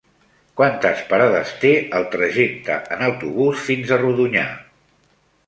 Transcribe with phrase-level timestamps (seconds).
[0.59, 4.49] Quantes parades té el trajecte en autobús fins a Rodonyà?